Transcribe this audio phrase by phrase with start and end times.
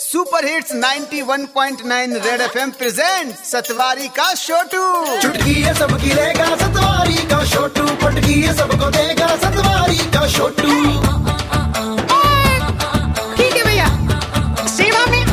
[0.00, 4.82] Super hits 91.9 red FM present Satwari का छोटू
[5.22, 10.78] चुटकी है सबकी रहेगा सतवारी का छोटू पटकी है सबको देगा सतवारी का छोटू
[13.36, 13.86] ठीक है भैया।
[14.76, 15.24] सेवा में।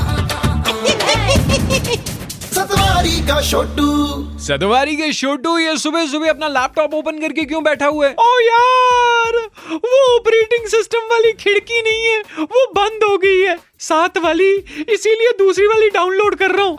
[2.56, 3.88] सतवारी का छोटू
[4.48, 8.14] सदवारी के छोटू ये सुबह सुबह अपना लैपटॉप ओपन करके क्यों बैठा हुआ है?
[8.20, 9.38] ओ यार
[9.72, 13.10] वो ऑपरेटिंग सिस्टम वाली खिड़की नहीं है वो बंद है
[13.88, 14.52] सात वाली,
[14.90, 16.78] इसीलिए दूसरी वाली डाउनलोड कर रहा हूँ।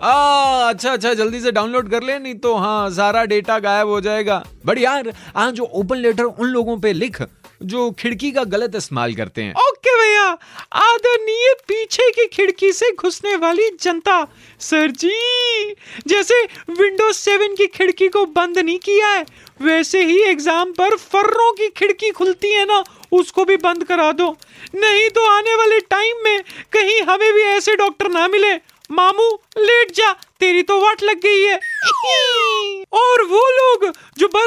[0.68, 4.42] अच्छा अच्छा जल्दी से डाउनलोड कर ले, नहीं तो हाँ सारा डेटा गायब हो जाएगा।
[4.66, 7.20] बट यार, आज जो ओपन लेटर उन लोगों पे लिख
[7.60, 10.26] जो खिड़की का गलत इस्तेमाल करते हैं। ओके भैया,
[10.74, 14.26] आदरणीय पीछे की खिड़की से घुसने वाली जनता,
[14.60, 15.74] सर जी,
[16.06, 19.24] जैसे विंडोज़ सेवन की खिड़की को बंद नहीं किया है,
[19.62, 24.36] वैसे ही एग्ज़ाम पर फर्रों की खिड़की खुलती है ना, उसको भी बंद करा दो।
[24.74, 28.54] नहीं तो आने वाले टाइम में कहीं हमें भी ऐसे डॉक्टर ना मिले।
[28.90, 29.28] मामू,
[29.58, 31.58] लेट जा, तेरी तो वाट लग गई है।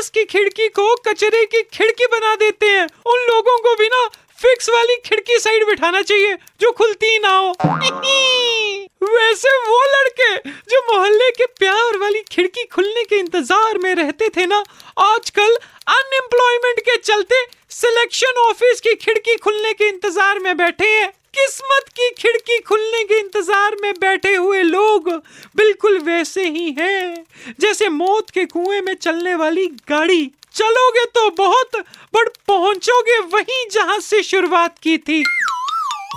[0.01, 4.07] बस की खिड़की को कचरे की खिड़की बना देते हैं। उन लोगों को भी ना
[4.39, 7.51] फिक्स वाली खिड़की साइड बिठाना चाहिए, जो खुलती ना हो।
[9.03, 14.45] वैसे वो लड़के जो मोहल्ले के प्यार वाली खिड़की खुलने के इंतज़ार में रहते थे
[14.45, 14.63] ना,
[14.99, 15.55] आजकल
[15.87, 22.09] अनएम्प्लॉयमेंट के चलते सिलेक्शन ऑफ़िस की खिड़की खुलने के इंतज़ार में बैठे हैं। किस्मत की
[22.17, 25.09] खिड़की खुलने के इंतज़ार में बैठे हुए लोग
[25.55, 27.25] बिल्कुल वैसे ही हैं,
[27.59, 31.75] जैसे मौत के कुएँ में चलने वाली गाड़ी। चलोगे तो बहुत
[32.15, 35.23] बट पहुंचोगे वहीं जहाँ से शुरुआत की थी।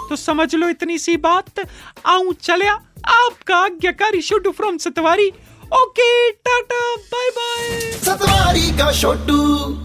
[0.09, 1.67] तो समझ लो इतनी सी बात,
[2.07, 2.73] आऊँ चलिया
[3.07, 5.29] आपका आज्ञाकारी should from Satwari.
[5.75, 9.84] Okay, tata bye bye Satwari का छोटू